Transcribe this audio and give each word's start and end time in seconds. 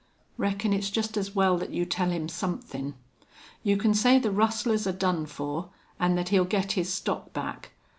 "Reckon 0.39 0.73
it's 0.73 0.89
just 0.89 1.15
as 1.15 1.35
well 1.35 1.59
that 1.59 1.69
you 1.69 1.85
tell 1.85 2.09
him 2.09 2.27
somethin'.... 2.27 2.95
You 3.61 3.77
can 3.77 3.93
say 3.93 4.17
the 4.17 4.31
rustlers 4.31 4.87
are 4.87 4.91
done 4.91 5.27
for 5.27 5.69
an' 5.99 6.15
that 6.15 6.29
he'll 6.29 6.43
get 6.43 6.71
his 6.71 6.91
stock 6.91 7.33
back. 7.33 7.73